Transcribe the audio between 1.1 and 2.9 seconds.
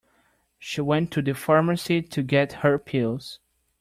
to the pharmacy to get her